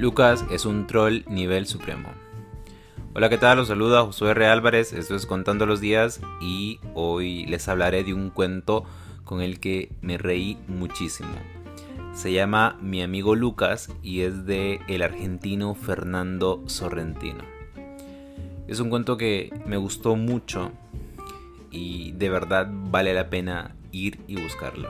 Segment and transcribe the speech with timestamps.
[0.00, 2.08] Lucas es un troll nivel supremo.
[3.14, 3.58] Hola, ¿qué tal?
[3.58, 4.46] Los saluda Josué R.
[4.46, 8.84] Álvarez, esto es Contando los Días y hoy les hablaré de un cuento
[9.24, 11.34] con el que me reí muchísimo.
[12.14, 17.44] Se llama Mi amigo Lucas y es de el argentino Fernando Sorrentino.
[18.68, 20.72] Es un cuento que me gustó mucho
[21.70, 24.88] y de verdad vale la pena ir y buscarlo.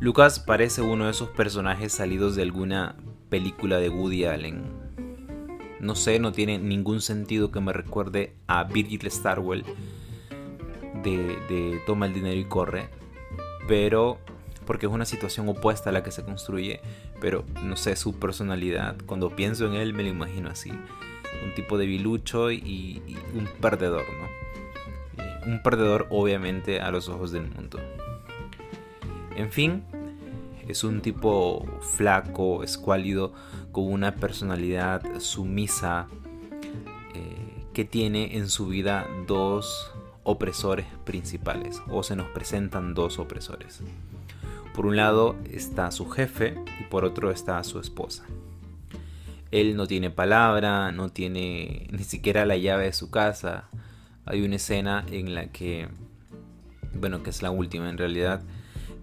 [0.00, 2.96] Lucas parece uno de esos personajes salidos de alguna
[3.34, 4.62] película de Woody Allen.
[5.80, 9.64] No sé, no tiene ningún sentido que me recuerde a Virgil Starwell
[11.02, 12.90] de, Toma el dinero y corre,
[13.66, 14.20] pero
[14.66, 16.80] porque es una situación opuesta a la que se construye,
[17.20, 21.76] pero no sé, su personalidad, cuando pienso en él me lo imagino así, un tipo
[21.76, 23.02] de bilucho y,
[23.34, 25.50] un perdedor, ¿no?
[25.52, 27.80] Un perdedor obviamente a los ojos del mundo.
[29.34, 29.82] En fin,
[30.68, 33.32] es un tipo flaco, escuálido,
[33.72, 36.06] con una personalidad sumisa,
[37.14, 43.82] eh, que tiene en su vida dos opresores principales, o se nos presentan dos opresores.
[44.74, 48.24] Por un lado está su jefe y por otro está su esposa.
[49.52, 53.68] Él no tiene palabra, no tiene ni siquiera la llave de su casa.
[54.24, 55.86] Hay una escena en la que,
[56.92, 58.42] bueno, que es la última en realidad,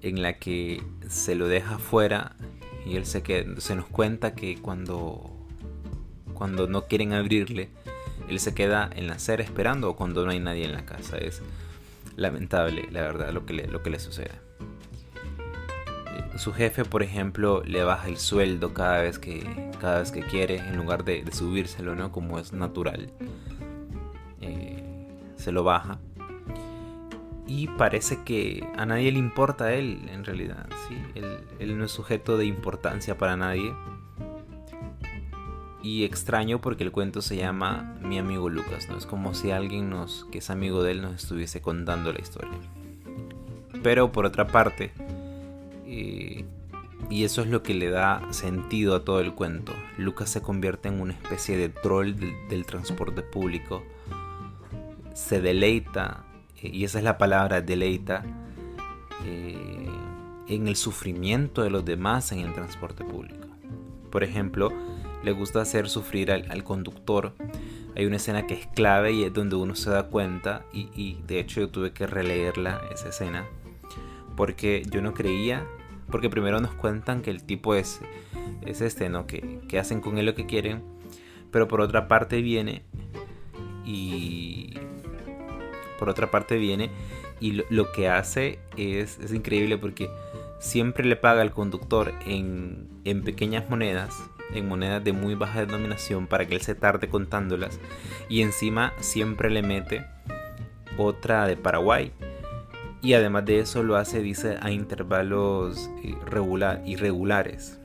[0.02, 2.36] en la que se lo deja fuera
[2.86, 5.30] y él se, que, se nos cuenta que cuando,
[6.34, 7.70] cuando no quieren abrirle,
[8.28, 11.18] él se queda en la acera esperando cuando no hay nadie en la casa.
[11.18, 11.42] Es
[12.16, 14.32] lamentable, la verdad, lo que le, lo que le sucede.
[16.38, 20.58] Su jefe, por ejemplo, le baja el sueldo cada vez que, cada vez que quiere,
[20.58, 22.12] en lugar de, subírselo, ¿no?
[22.12, 23.12] Como es natural.
[24.40, 24.82] Eh,
[25.36, 26.00] se lo baja
[27.54, 30.68] y parece que a nadie le importa él en realidad.
[30.88, 30.96] ¿sí?
[31.60, 33.74] Él, no es sujeto de importancia para nadie.
[35.84, 38.98] Y extraño porque el cuento se llama Mi amigo Lucas, ¿no?
[38.98, 42.58] Es como si alguien nos, que es amigo de él nos estuviese contando la historia.
[43.84, 44.94] Pero por otra parte,
[45.88, 46.46] eh,
[47.10, 50.88] y eso es lo que le da sentido a todo el cuento, Lucas se convierte
[50.88, 52.14] en una especie de troll
[52.48, 53.84] del transporte público.
[55.14, 56.24] Se deleita
[56.62, 58.24] y esa es la palabra, deleita,
[59.26, 59.90] eh,
[60.48, 63.48] en el sufrimiento de los demás en el transporte público.
[64.12, 64.72] Por ejemplo,
[65.24, 67.34] le gusta hacer sufrir al, conductor.
[67.96, 71.40] Hay una escena que es clave y es donde uno se da cuenta, y, de
[71.40, 73.46] hecho yo tuve que releerla, esa escena,
[74.36, 75.66] porque yo no creía,
[76.10, 78.02] porque primero nos cuentan que el tipo es,
[78.66, 79.28] es este, ¿no?
[79.28, 80.84] Que, que hacen con él lo que quieren,
[81.52, 82.84] pero por otra parte viene
[83.86, 84.74] y
[86.02, 86.90] por otra parte viene
[87.40, 90.10] y lo, que hace es, es, increíble porque
[90.58, 94.16] siempre le paga al conductor en, en, pequeñas monedas,
[94.56, 97.80] en monedas de muy baja denominación para que él se tarde contándolas
[98.30, 100.04] y encima siempre le mete
[100.98, 102.12] otra de Paraguay.
[103.04, 107.80] Y además de eso lo hace, dice, a intervalos eh, regular, irregulares.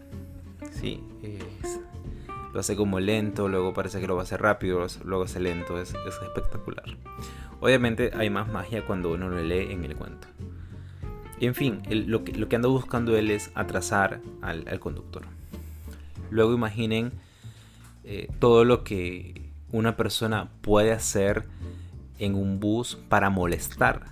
[0.71, 1.03] Sí,
[2.55, 5.79] lo hace como lento, luego parece que lo va a hacer rápido, luego hace lento,
[5.79, 6.97] es espectacular.
[7.61, 10.29] Obviamente hay más magia cuando uno lo lee en el cuento.
[11.41, 15.23] En fin, lo, que, lo, que, anda buscando él es atrasar al, conductor.
[16.31, 17.13] Luego imaginen
[18.05, 21.45] eh, todo lo que una persona puede hacer
[22.19, 24.07] en un bus para molestar.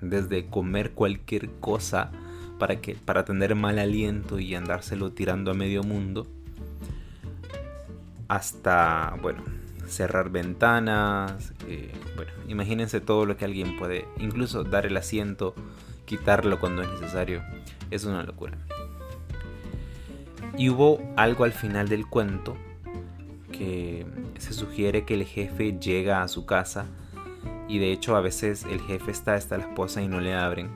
[0.00, 2.10] Desde comer cualquier cosa
[2.58, 6.26] para, que, para tener mal aliento y andárselo tirando a medio mundo.
[8.28, 9.42] Hasta, bueno,
[9.90, 15.54] cerrar ventanas, eh, bueno, imagínense todo lo que alguien puede, incluso dar el asiento,
[16.06, 17.42] quitarlo cuando es necesario,
[17.90, 18.56] es una locura.
[20.56, 22.56] Y hubo algo al final del cuento
[23.52, 24.06] que
[24.38, 26.86] se sugiere que el jefe llega a su casa
[27.68, 30.70] y de hecho a veces el jefe está hasta la esposa y no le abren.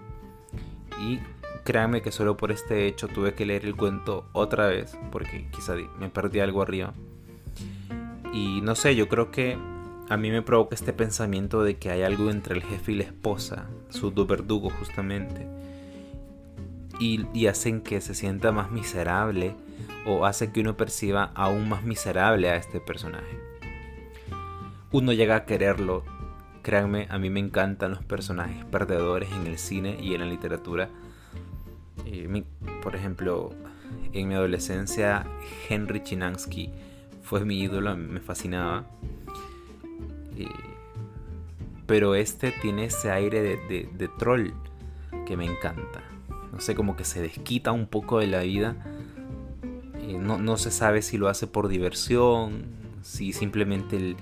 [1.00, 1.18] Y
[1.64, 5.74] créanme que solo por este hecho tuve que leer el cuento otra vez porque quizá
[5.98, 6.94] me perdí algo arriba.
[8.34, 9.56] Y no sé, yo creo que
[10.08, 13.04] a mí me provoca este pensamiento de que hay algo entre el jefe y la
[13.04, 15.46] esposa, sus dos verdugos justamente,
[16.98, 19.54] y, hacen que se sienta más miserable
[20.04, 23.38] o hace que uno perciba aún más miserable a este personaje.
[24.90, 26.02] Uno llega a quererlo,
[26.62, 30.88] créanme, a mí me encantan los personajes perdedores en el cine y en la literatura.
[32.04, 32.44] Eh,
[32.82, 33.52] por ejemplo,
[34.12, 35.24] en mi adolescencia,
[35.68, 36.72] Henry Chinansky
[37.24, 38.84] fue mi ídolo, me fascinaba.
[40.36, 40.46] Eh,
[41.86, 44.50] pero este tiene ese aire de, troll
[45.26, 46.02] que me encanta.
[46.52, 48.76] No sé, como que se desquita un poco de la vida
[50.06, 52.66] Eh, no, se sabe si lo hace por diversión,
[53.02, 54.16] si simplemente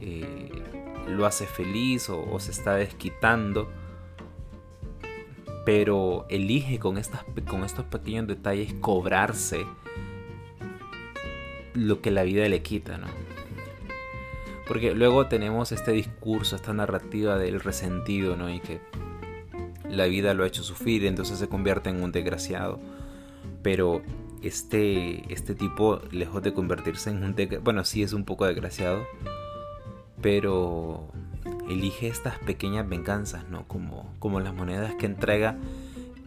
[0.00, 0.50] eh,
[1.06, 3.68] lo hace feliz o, se está desquitando.
[5.64, 9.66] Pero elige con, estas, con estos pequeños detalles cobrarse
[11.74, 13.06] lo que la vida le quita, ¿no?
[14.66, 18.48] Porque luego tenemos este discurso, esta narrativa del resentido, ¿no?
[18.48, 18.80] Y que
[19.88, 22.78] la vida lo ha hecho sufrir, entonces se convierte en un desgraciado.
[23.62, 24.02] Pero
[24.42, 29.04] este, este tipo, lejos de convertirse en un desgraciado, bueno, sí es un poco desgraciado,
[30.20, 31.08] pero
[31.68, 33.66] elige estas pequeñas venganzas, ¿no?
[33.66, 35.56] Como, como las monedas que entrega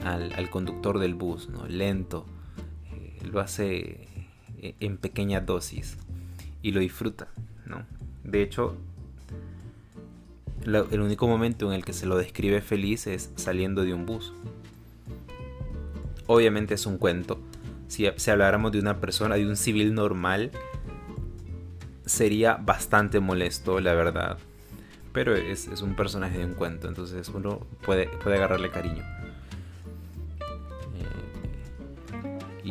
[0.04, 1.66] al, conductor del bus, ¿no?
[1.68, 2.26] Lento,
[2.92, 4.08] eh, lo hace
[4.80, 5.98] en pequeñas dosis
[6.62, 7.28] y lo disfruta,
[7.66, 7.86] ¿no?
[8.24, 8.78] De hecho,
[10.66, 14.34] el único momento en el que se lo describe feliz es saliendo de un bus.
[16.28, 17.40] Obviamente es un cuento.
[17.88, 20.52] Si, si habláramos de una persona, de un civil normal,
[22.06, 24.38] sería bastante molesto, la verdad.
[25.12, 29.04] Pero es, un personaje de un cuento, entonces uno puede, puede agarrarle cariño.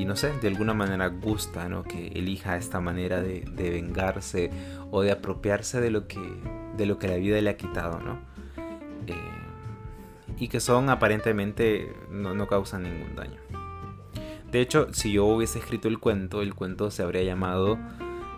[0.05, 1.85] No sé, de alguna manera gusta ¿no?
[1.85, 4.51] que elija esta manera de, vengarse
[4.91, 6.21] o de apropiarse de lo que,
[6.77, 8.21] de lo que la vida le ha quitado, ¿no?
[9.07, 9.15] Eh,
[10.39, 13.41] y que son aparentemente no, no causan ningún daño.
[14.51, 17.79] De hecho, si yo hubiese escrito el cuento, el cuento se habría llamado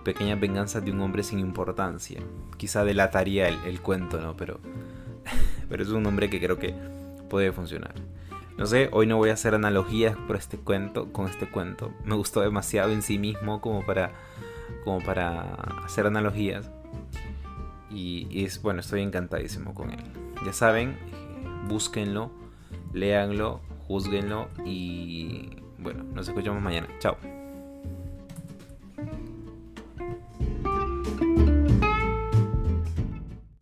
[0.05, 2.21] Pequeñas venganzas de un hombre sin importancia.
[2.59, 4.37] Quizá delataría el, cuento, ¿no?
[4.37, 4.61] Pero,
[5.69, 6.75] pero es un nombre que creo que
[7.31, 7.95] puede funcionar.
[8.56, 11.93] No sé, hoy no voy a hacer analogías por este cuento, con este cuento.
[12.05, 14.12] Me gustó demasiado en sí mismo como para,
[14.85, 15.55] como para
[15.85, 16.71] hacer analogías.
[17.91, 20.01] Y, es bueno, estoy encantadísimo con él.
[20.47, 20.97] Ya saben, eh,
[21.69, 22.31] búsquenlo,
[22.93, 26.89] léanlo, juzguenlo y bueno, nos escuchamos mañana.
[26.99, 27.17] Chao.